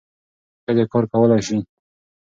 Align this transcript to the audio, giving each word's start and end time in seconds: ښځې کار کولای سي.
ښځې 0.63 0.83
کار 0.91 1.03
کولای 1.11 1.41
سي. 1.47 1.57